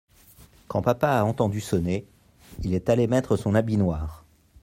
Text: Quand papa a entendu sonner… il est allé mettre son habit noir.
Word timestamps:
Quand 0.67 0.81
papa 0.81 1.09
a 1.11 1.23
entendu 1.23 1.61
sonner… 1.61 2.07
il 2.63 2.73
est 2.73 2.89
allé 2.89 3.05
mettre 3.05 3.37
son 3.37 3.53
habit 3.53 3.77
noir. 3.77 4.25